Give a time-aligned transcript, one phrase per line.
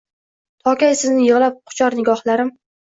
[0.69, 2.55] Tokay sizni yigʼlab quchar nigohlarim?!